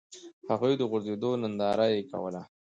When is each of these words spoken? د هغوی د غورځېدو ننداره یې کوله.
د 0.43 0.45
هغوی 0.51 0.73
د 0.77 0.81
غورځېدو 0.89 1.29
ننداره 1.41 1.85
یې 1.93 2.01
کوله. 2.11 2.41